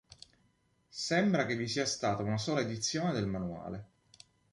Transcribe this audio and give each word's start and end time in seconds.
Sembra 0.89 1.45
che 1.45 1.55
vi 1.55 1.67
sia 1.67 1.85
stata 1.85 2.23
una 2.23 2.39
sola 2.39 2.61
edizione 2.61 3.13
del 3.13 3.27
manuale. 3.27 3.89